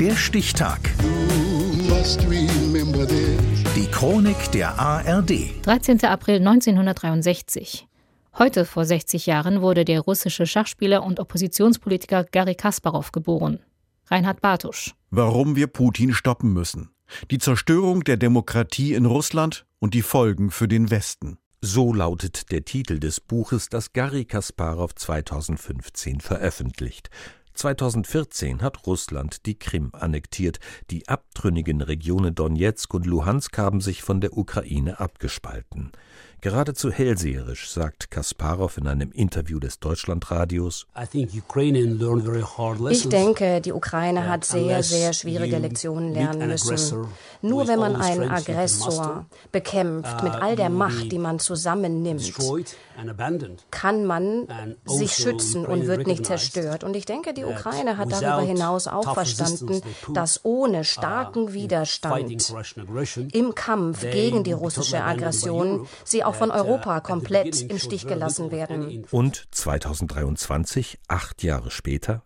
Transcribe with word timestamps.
Der 0.00 0.14
Stichtag. 0.14 0.78
Die 3.74 3.86
Chronik 3.90 4.52
der 4.52 4.78
ARD. 4.78 5.50
13. 5.62 6.04
April 6.04 6.36
1963. 6.36 7.88
Heute 8.38 8.64
vor 8.64 8.84
60 8.84 9.26
Jahren 9.26 9.60
wurde 9.60 9.84
der 9.84 9.98
russische 10.02 10.46
Schachspieler 10.46 11.02
und 11.02 11.18
Oppositionspolitiker 11.18 12.22
Garry 12.22 12.54
Kasparov 12.54 13.10
geboren. 13.10 13.58
Reinhard 14.06 14.40
Bartusch. 14.40 14.94
Warum 15.10 15.56
wir 15.56 15.66
Putin 15.66 16.14
stoppen 16.14 16.52
müssen. 16.52 16.90
Die 17.32 17.38
Zerstörung 17.38 18.04
der 18.04 18.18
Demokratie 18.18 18.94
in 18.94 19.04
Russland 19.04 19.66
und 19.80 19.94
die 19.94 20.02
Folgen 20.02 20.52
für 20.52 20.68
den 20.68 20.92
Westen. 20.92 21.38
So 21.60 21.92
lautet 21.92 22.52
der 22.52 22.64
Titel 22.64 23.00
des 23.00 23.20
Buches, 23.20 23.68
das 23.68 23.92
Garry 23.92 24.24
Kasparov 24.24 24.94
2015 24.94 26.20
veröffentlicht. 26.20 27.10
2014 27.58 28.62
hat 28.62 28.86
Russland 28.86 29.44
die 29.46 29.58
Krim 29.58 29.90
annektiert. 29.92 30.60
Die 30.90 31.08
abtrünnigen 31.08 31.80
Regionen 31.80 32.34
Donetsk 32.34 32.94
und 32.94 33.04
Luhansk 33.04 33.58
haben 33.58 33.80
sich 33.80 34.02
von 34.02 34.20
der 34.20 34.36
Ukraine 34.36 35.00
abgespalten. 35.00 35.92
Geradezu 36.40 36.92
hellseherisch 36.92 37.68
sagt 37.68 38.12
Kasparov 38.12 38.78
in 38.78 38.86
einem 38.86 39.10
Interview 39.10 39.58
des 39.58 39.80
Deutschlandradios. 39.80 40.86
Ich 42.90 43.08
denke, 43.08 43.60
die 43.60 43.72
Ukraine 43.72 44.28
hat 44.28 44.44
sehr, 44.44 44.84
sehr 44.84 45.12
schwierige 45.14 45.58
Lektionen 45.58 46.12
lernen 46.12 46.48
müssen. 46.48 47.08
Nur 47.42 47.66
wenn 47.66 47.80
man 47.80 47.96
einen 47.96 48.30
Aggressor 48.30 49.26
bekämpft 49.50 50.22
mit 50.22 50.32
all 50.32 50.54
der 50.54 50.70
Macht, 50.70 51.10
die 51.10 51.18
man 51.18 51.40
zusammennimmt, 51.40 52.32
kann 53.72 54.04
man 54.04 54.46
sich 54.84 55.10
also 55.10 55.22
schützen 55.22 55.66
und 55.66 55.88
wird 55.88 56.06
nicht 56.06 56.24
zerstört. 56.24 56.84
Und 56.84 56.94
ich 56.94 57.04
denke, 57.04 57.34
die 57.34 57.44
Ukraine 57.44 57.96
hat 57.96 58.12
darüber 58.12 58.42
hinaus 58.42 58.86
auch 58.86 59.14
verstanden, 59.14 59.80
dass 60.14 60.44
ohne 60.44 60.84
starken 60.84 61.52
Widerstand 61.52 62.52
im 63.32 63.54
Kampf 63.56 64.02
gegen 64.02 64.44
die 64.44 64.52
russische 64.52 65.02
Aggression 65.02 65.88
sie 66.04 66.27
auch 66.28 66.34
von 66.34 66.50
Europa 66.50 67.00
komplett 67.00 67.62
im 67.62 67.78
Stich 67.78 68.06
gelassen 68.06 68.50
werden. 68.50 69.06
Und 69.10 69.46
2023, 69.50 70.98
acht 71.08 71.42
Jahre 71.42 71.70
später, 71.70 72.22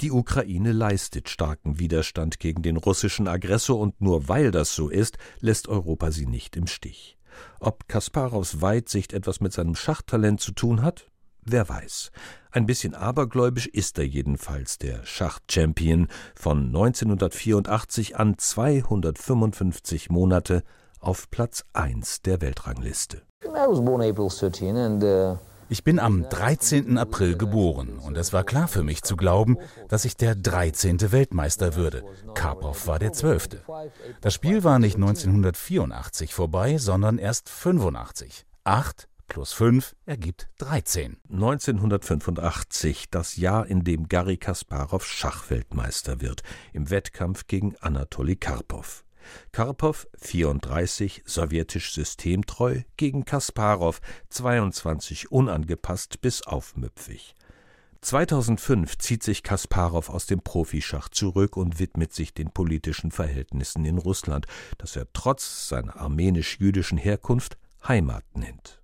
die 0.00 0.12
Ukraine 0.12 0.72
leistet 0.72 1.28
starken 1.28 1.78
Widerstand 1.78 2.38
gegen 2.38 2.62
den 2.62 2.76
russischen 2.76 3.28
Aggressor 3.28 3.78
und 3.78 4.00
nur 4.00 4.28
weil 4.28 4.50
das 4.50 4.74
so 4.74 4.88
ist, 4.88 5.16
lässt 5.40 5.68
Europa 5.68 6.12
sie 6.12 6.26
nicht 6.26 6.54
im 6.56 6.66
Stich. 6.66 7.18
Ob 7.58 7.88
Kasparows 7.88 8.60
Weitsicht 8.60 9.12
etwas 9.12 9.40
mit 9.40 9.52
seinem 9.52 9.74
Schachtalent 9.74 10.40
zu 10.40 10.52
tun 10.52 10.82
hat? 10.82 11.10
Wer 11.42 11.68
weiß. 11.68 12.10
Ein 12.50 12.66
bisschen 12.66 12.94
abergläubisch 12.94 13.66
ist 13.66 13.98
er 13.98 14.06
jedenfalls, 14.06 14.78
der 14.78 15.04
Schachchampion 15.04 16.08
von 16.34 16.66
1984 16.66 18.16
an 18.16 18.36
255 18.36 20.10
Monate 20.10 20.62
auf 20.98 21.30
Platz 21.30 21.64
1 21.72 22.22
der 22.22 22.40
Weltrangliste. 22.40 23.22
Ich 25.68 25.82
bin 25.82 25.98
am 25.98 26.28
13. 26.28 26.98
April 26.98 27.36
geboren 27.36 27.98
und 27.98 28.16
es 28.16 28.32
war 28.32 28.44
klar 28.44 28.68
für 28.68 28.82
mich 28.82 29.02
zu 29.02 29.16
glauben, 29.16 29.56
dass 29.88 30.04
ich 30.04 30.16
der 30.16 30.34
13. 30.34 31.10
Weltmeister 31.10 31.74
würde. 31.74 32.04
Karpov 32.34 32.86
war 32.86 32.98
der 32.98 33.12
12. 33.12 33.62
Das 34.20 34.34
Spiel 34.34 34.62
war 34.62 34.78
nicht 34.78 34.96
1984 34.96 36.34
vorbei, 36.34 36.78
sondern 36.78 37.18
erst 37.18 37.48
85. 37.48 38.46
8 38.64 39.08
plus 39.26 39.52
5 39.52 39.96
ergibt 40.04 40.48
13. 40.58 41.16
1985, 41.30 43.10
das 43.10 43.36
Jahr, 43.36 43.66
in 43.66 43.84
dem 43.84 44.08
Garry 44.08 44.36
Kasparov 44.36 45.04
Schachweltmeister 45.04 46.20
wird, 46.20 46.42
im 46.72 46.90
Wettkampf 46.90 47.46
gegen 47.46 47.74
Anatoli 47.80 48.36
Karpov. 48.36 49.05
Karpow 49.52 50.06
34 50.20 51.22
sowjetisch 51.26 51.92
systemtreu 51.92 52.82
gegen 52.96 53.24
Kasparow 53.24 54.00
22 54.30 55.30
unangepasst 55.30 56.20
bis 56.20 56.42
aufmüpfig. 56.42 57.34
2005 58.02 58.98
zieht 58.98 59.22
sich 59.22 59.42
Kasparow 59.42 60.08
aus 60.10 60.26
dem 60.26 60.40
Profischach 60.40 61.08
zurück 61.08 61.56
und 61.56 61.80
widmet 61.80 62.12
sich 62.12 62.32
den 62.32 62.50
politischen 62.50 63.10
Verhältnissen 63.10 63.84
in 63.84 63.98
Russland, 63.98 64.46
das 64.78 64.94
er 64.96 65.12
trotz 65.12 65.68
seiner 65.68 65.96
armenisch-jüdischen 65.96 66.98
Herkunft 66.98 67.58
Heimat 67.86 68.24
nennt. 68.34 68.80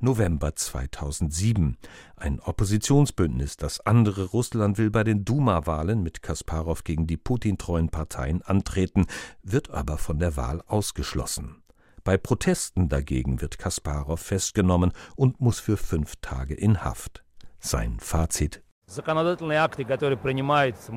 November 0.00 0.54
2007. 0.54 1.76
Ein 2.16 2.40
Oppositionsbündnis, 2.40 3.56
das 3.56 3.80
andere 3.80 4.24
Russland 4.26 4.78
will 4.78 4.90
bei 4.90 5.04
den 5.04 5.24
Duma-Wahlen 5.24 6.02
mit 6.02 6.22
Kasparow 6.22 6.82
gegen 6.84 7.06
die 7.06 7.16
Putin-treuen 7.16 7.88
Parteien 7.88 8.42
antreten, 8.42 9.06
wird 9.42 9.70
aber 9.70 9.98
von 9.98 10.18
der 10.18 10.36
Wahl 10.36 10.62
ausgeschlossen. 10.66 11.62
Bei 12.04 12.16
Protesten 12.16 12.88
dagegen 12.88 13.40
wird 13.40 13.58
Kasparow 13.58 14.18
festgenommen 14.18 14.92
und 15.16 15.40
muss 15.40 15.60
für 15.60 15.76
fünf 15.76 16.16
Tage 16.20 16.54
in 16.54 16.84
Haft. 16.84 17.24
Sein 17.60 17.98
Fazit 17.98 18.62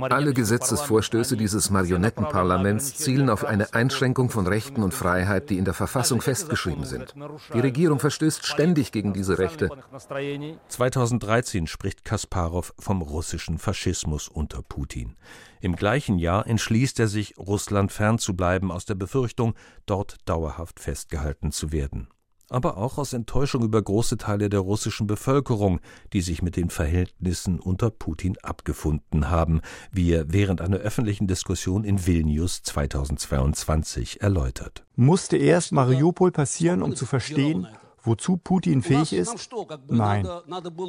alle 0.10 0.34
Gesetzesvorstöße 0.34 1.36
dieses 1.36 1.70
Marionettenparlaments 1.70 2.96
zielen 2.96 3.30
auf 3.30 3.44
eine 3.44 3.74
Einschränkung 3.74 4.30
von 4.30 4.48
Rechten 4.48 4.82
und 4.82 4.94
Freiheit, 4.94 5.50
die 5.50 5.58
in 5.58 5.66
der 5.66 5.74
Verfassung 5.74 6.22
festgeschrieben 6.22 6.86
sind. 6.86 7.14
Die 7.54 7.60
Regierung 7.60 8.00
verstößt 8.00 8.46
ständig 8.46 8.94
gegen 8.94 9.12
diese 9.14 9.40
Rechte. 9.40 9.70
2013 10.70 11.68
spricht 11.68 12.06
Kasparow 12.06 12.74
vom 12.80 13.02
russischen 13.02 13.58
Faschismus 13.58 14.30
unter 14.30 14.62
Putin. 14.62 15.18
Im 15.60 15.76
gleichen 15.76 16.18
Jahr 16.18 16.48
entschließt 16.48 17.00
er 17.00 17.08
sich, 17.08 17.38
Russland 17.38 17.92
fernzubleiben 17.92 18.72
aus 18.72 18.86
der 18.86 18.96
Befürchtung, 18.96 19.54
dort 19.86 20.18
dauerhaft 20.26 20.80
festgehalten 20.80 21.52
zu 21.52 21.72
werden 21.72 22.08
aber 22.52 22.78
auch 22.78 22.98
aus 22.98 23.14
Enttäuschung 23.14 23.64
über 23.64 23.82
große 23.82 24.18
Teile 24.18 24.50
der 24.50 24.60
russischen 24.60 25.08
Bevölkerung, 25.08 25.80
die 26.14 26.22
sich 26.22 26.42
mit 26.42 26.56
den 26.56 26.70
Verhältnissen 26.70 27.60
unter 27.60 27.90
Putin 27.90 28.38
abgefunden 28.44 29.30
haben, 29.30 29.62
wie 29.92 30.12
er 30.12 30.32
während 30.32 30.62
einer 30.62 30.78
öffentlichen 30.78 31.28
Diskussion 31.28 31.84
in 31.84 32.06
Vilnius 32.06 32.62
2022 32.64 34.22
erläutert. 34.22 34.86
Musste 34.96 35.38
erst 35.38 35.72
Mariupol 35.72 36.32
passieren, 36.32 36.82
um 36.82 36.96
zu 36.96 37.06
verstehen, 37.06 37.68
wozu 38.04 38.38
Putin 38.38 38.82
fähig 38.82 39.14
ist? 39.14 39.50
Nein. 39.88 40.28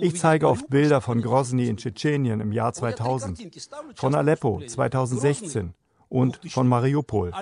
Ich 0.00 0.16
zeige 0.16 0.48
oft 0.48 0.68
Bilder 0.68 1.00
von 1.00 1.22
Grozny 1.22 1.68
in 1.68 1.76
Tschetschenien 1.76 2.40
im 2.40 2.52
Jahr 2.52 2.72
2000, 2.72 3.60
von 3.94 4.14
Aleppo 4.14 4.60
2016 4.66 5.74
und 6.12 6.40
von 6.50 6.68
Mariupol. 6.68 7.32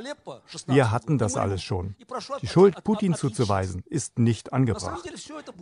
Wir 0.67 0.91
hatten 0.93 1.19
das 1.19 1.37
alles 1.37 1.63
schon. 1.63 1.97
Die 2.41 2.47
Schuld 2.47 2.85
Putin 2.85 3.15
zuzuweisen 3.15 3.83
ist 3.87 4.21
nicht 4.21 4.53
angebracht. 4.53 5.03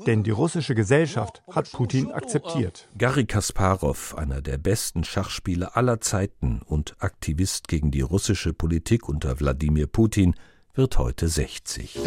Denn 0.07 0.23
die 0.23 0.31
russische 0.31 0.75
Gesellschaft 0.75 1.43
hat 1.51 1.73
Putin 1.73 2.13
akzeptiert. 2.13 2.87
Garry 2.99 3.25
Kasparov, 3.25 4.15
einer 4.17 4.43
der 4.43 4.59
besten 4.59 5.05
Schachspieler 5.05 5.75
aller 5.77 6.03
Zeiten 6.03 6.61
und 6.65 6.97
Aktivist 6.99 7.67
gegen 7.69 7.91
die 7.91 8.03
russische 8.03 8.53
Politik 8.53 9.09
unter 9.09 9.41
Wladimir 9.41 9.87
Putin, 9.87 10.35
wird 10.75 10.99
heute 10.99 11.29
60. 11.29 11.99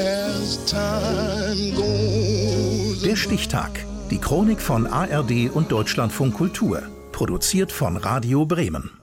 Der 3.04 3.16
Stichtag. 3.16 3.86
Die 4.12 4.20
Chronik 4.20 4.62
von 4.62 4.86
ARD 4.86 5.50
und 5.52 5.72
Deutschlandfunk 5.72 6.36
Kultur. 6.36 6.84
Produziert 7.12 7.72
von 7.72 7.98
Radio 7.98 8.46
Bremen. 8.46 9.01